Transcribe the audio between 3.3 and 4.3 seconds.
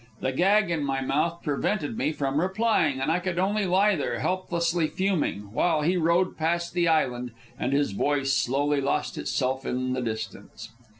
only lie there,